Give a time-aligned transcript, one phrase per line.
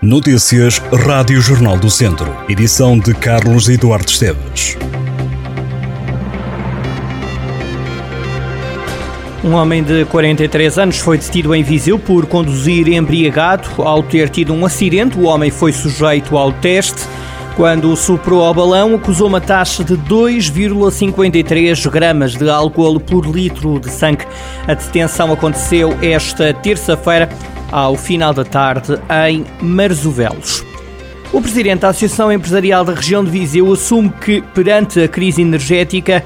[0.00, 2.32] Notícias Rádio Jornal do Centro.
[2.48, 4.78] Edição de Carlos Eduardo Esteves.
[9.42, 13.68] Um homem de 43 anos foi detido em Viseu por conduzir embriagado.
[13.78, 17.02] Ao ter tido um acidente, o homem foi sujeito ao teste.
[17.58, 23.90] Quando soprou ao balão, acusou uma taxa de 2,53 gramas de álcool por litro de
[23.90, 24.24] sangue.
[24.68, 27.28] A detenção aconteceu esta terça-feira
[27.72, 28.96] ao final da tarde
[29.26, 30.64] em Marzovelos.
[31.32, 36.24] O presidente da Associação Empresarial da região de Viseu assume que, perante a crise energética,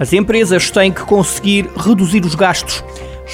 [0.00, 2.82] as empresas têm que conseguir reduzir os gastos.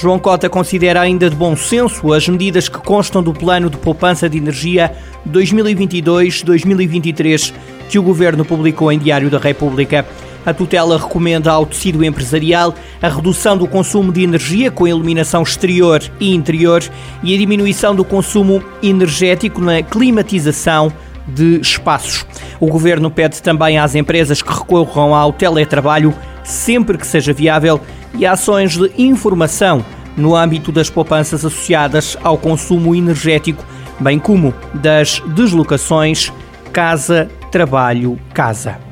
[0.01, 4.29] João Cota considera ainda de bom senso as medidas que constam do Plano de Poupança
[4.29, 4.93] de Energia
[5.29, 7.53] 2022-2023
[7.89, 10.07] que o Governo publicou em Diário da República.
[10.47, 16.01] A tutela recomenda ao tecido empresarial a redução do consumo de energia com iluminação exterior
[16.21, 16.81] e interior
[17.21, 20.93] e a diminuição do consumo energético na climatização
[21.27, 22.25] de espaços.
[22.61, 27.81] O governo pede também às empresas que recorram ao teletrabalho sempre que seja viável
[28.19, 29.85] e ações de informação
[30.17, 33.65] no âmbito das poupanças associadas ao consumo energético,
[34.01, 36.33] bem como das deslocações
[36.73, 38.88] casa-trabalho-casa.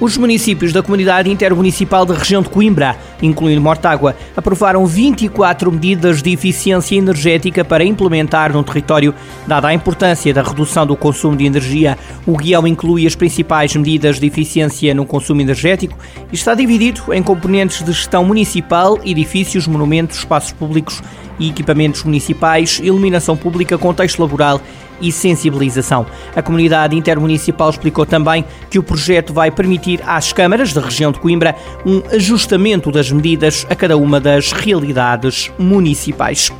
[0.00, 6.32] Os municípios da Comunidade Intermunicipal da região de Coimbra, incluindo Mortágua, aprovaram 24 medidas de
[6.32, 9.12] eficiência energética para implementar no território.
[9.44, 14.20] Dada a importância da redução do consumo de energia, o guião inclui as principais medidas
[14.20, 15.98] de eficiência no consumo energético
[16.30, 21.02] e está dividido em componentes de gestão municipal, edifícios, monumentos, espaços públicos
[21.40, 24.60] e equipamentos municipais, iluminação pública, contexto laboral
[25.00, 26.06] e sensibilização.
[26.34, 31.18] A comunidade intermunicipal explicou também que o projeto vai permitir às câmaras da região de
[31.18, 36.52] Coimbra um ajustamento das medidas a cada uma das realidades municipais.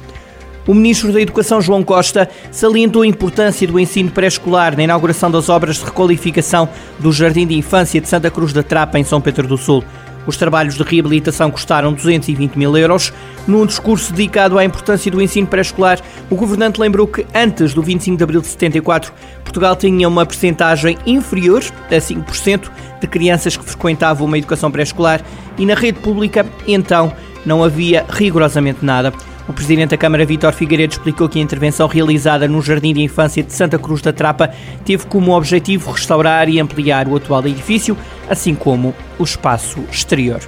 [0.69, 5.49] O Ministro da Educação, João Costa, salientou a importância do ensino pré-escolar na inauguração das
[5.49, 9.49] obras de requalificação do Jardim de Infância de Santa Cruz da Trapa, em São Pedro
[9.49, 9.83] do Sul.
[10.29, 13.15] Os trabalhos de reabilitação custaram 220 mil euros.
[13.47, 18.19] Num discurso dedicado à importância do ensino pré-escolar, o governante lembrou que antes do 25
[18.19, 19.11] de abril de 74,
[19.43, 25.23] Portugal tinha uma percentagem inferior a 5% de crianças que frequentavam uma educação pré-escolar
[25.57, 27.11] e na rede pública, então,
[27.47, 29.15] não havia rigorosamente nada.
[29.49, 33.43] O presidente da Câmara, Vítor Figueiredo, explicou que a intervenção realizada no Jardim de Infância
[33.43, 34.51] de Santa Cruz da Trapa
[34.85, 37.97] teve como objetivo restaurar e ampliar o atual edifício,
[38.29, 40.41] assim como o espaço exterior.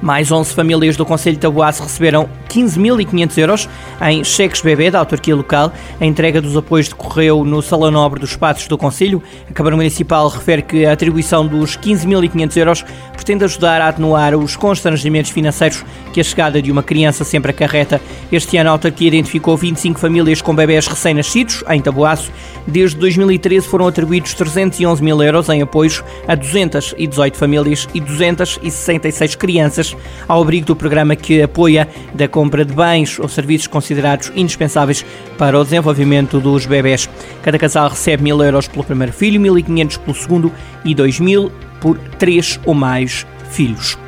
[0.00, 3.68] Mais 11 famílias do Conselho de Taboaço receberam 15.500 euros
[4.00, 5.70] em cheques bebê da autarquia local.
[6.00, 9.22] A entrega dos apoios decorreu no Salão Nobre dos Passos do Conselho.
[9.50, 12.84] A Câmara Municipal refere que a atribuição dos 15.500 euros
[13.30, 18.00] pretende ajudar a atenuar os constrangimentos financeiros que a chegada de uma criança sempre acarreta.
[18.32, 22.32] Este ano a autarquia identificou 25 famílias com bebés recém-nascidos em Taboaço.
[22.66, 29.96] Desde 2013 foram atribuídos 311 mil euros em apoios a 218 famílias e 266 crianças
[30.26, 35.06] ao abrigo do programa que apoia da compra de bens ou serviços considerados indispensáveis
[35.38, 37.08] para o desenvolvimento dos bebés.
[37.44, 40.52] Cada casal recebe mil euros pelo primeiro filho, 1.500 pelo segundo
[40.84, 43.98] e 2.000 por três ou mais filhos.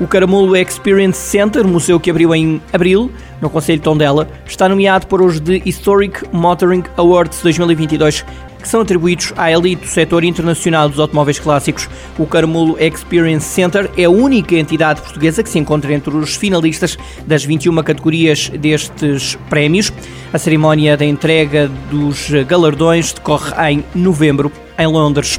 [0.00, 5.06] O Caramulo Experience Center, museu que abriu em abril, no Conselho de Tondela, está nomeado
[5.06, 8.24] para os The Historic Motoring Awards 2022,
[8.60, 11.88] que são atribuídos à elite do setor internacional dos automóveis clássicos.
[12.18, 16.96] O Caramulo Experience Center é a única entidade portuguesa que se encontra entre os finalistas
[17.26, 19.92] das 21 categorias destes prémios.
[20.32, 25.38] A cerimónia da entrega dos galardões decorre em novembro, em Londres.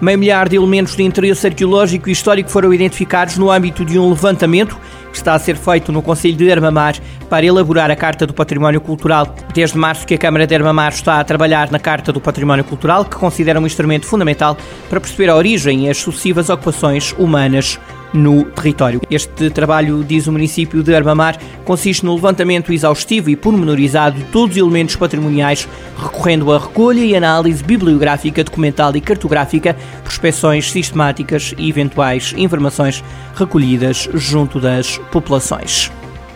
[0.00, 4.10] Meio milhar de elementos de interesse arqueológico e histórico foram identificados no âmbito de um
[4.10, 4.78] levantamento
[5.10, 6.94] que está a ser feito no Conselho de Armamar
[7.28, 9.34] para elaborar a Carta do Património Cultural.
[9.52, 13.04] Desde março que a Câmara de Armamar está a trabalhar na Carta do Património Cultural,
[13.04, 14.56] que considera um instrumento fundamental
[14.88, 17.80] para perceber a origem e as sucessivas ocupações humanas
[18.12, 19.00] no território.
[19.10, 24.56] Este trabalho, diz o município de Armamar, consiste no levantamento exaustivo e pormenorizado de todos
[24.56, 31.68] os elementos patrimoniais, recorrendo à recolha e análise bibliográfica, documental e cartográfica, prospeções sistemáticas e
[31.68, 33.02] eventuais informações
[33.34, 35.90] recolhidas junto das populações.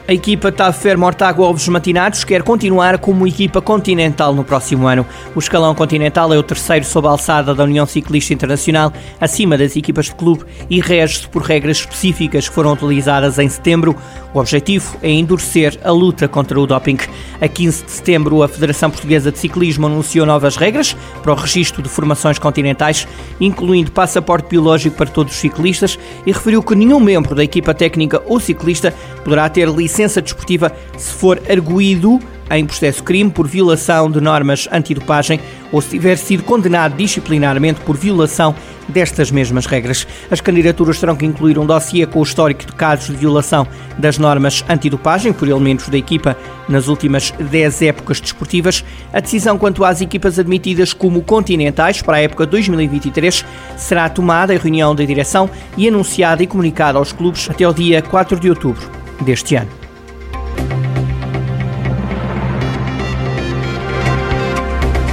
[0.09, 5.07] A equipa TAV Fer Mortágua Ovos Matinados quer continuar como equipa continental no próximo ano.
[5.33, 9.77] O escalão continental é o terceiro sob a alçada da União Ciclista Internacional, acima das
[9.77, 13.97] equipas de clube e rege-se por regras específicas que foram utilizadas em setembro.
[14.35, 16.99] O objetivo é endurecer a luta contra o doping.
[17.41, 21.81] A 15 de setembro, a Federação Portuguesa de Ciclismo anunciou novas regras para o registro
[21.81, 23.07] de formações continentais,
[23.41, 25.97] incluindo passaporte biológico para todos os ciclistas,
[26.27, 30.75] e referiu que nenhum membro da equipa técnica ou ciclista poderá ter licença licença desportiva
[30.97, 32.19] se for arguído
[32.51, 35.39] em processo crime por violação de normas antidopagem
[35.71, 38.55] ou se tiver sido condenado disciplinarmente por violação
[38.89, 40.07] destas mesmas regras.
[40.31, 43.67] As candidaturas terão que incluir um dossiê com o histórico de casos de violação
[43.99, 46.37] das normas antidopagem por elementos da equipa
[46.69, 48.85] nas últimas 10 épocas desportivas.
[49.13, 53.45] A decisão quanto às equipas admitidas como continentais para a época 2023
[53.77, 58.03] será tomada em reunião da direção e anunciada e comunicada aos clubes até o dia
[58.03, 58.91] 4 de outubro
[59.23, 59.82] deste ano.